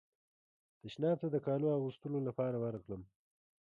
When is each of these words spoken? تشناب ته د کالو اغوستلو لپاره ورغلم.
تشناب 0.81 1.17
ته 1.23 1.27
د 1.31 1.35
کالو 1.47 1.67
اغوستلو 1.77 2.19
لپاره 2.27 2.57
ورغلم. 2.59 3.01